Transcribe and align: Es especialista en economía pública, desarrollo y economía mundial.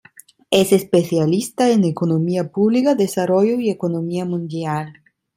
Es 0.49 0.71
especialista 0.71 1.69
en 1.69 1.83
economía 1.83 2.49
pública, 2.51 2.95
desarrollo 2.95 3.59
y 3.59 3.69
economía 3.69 4.25
mundial. 4.25 4.93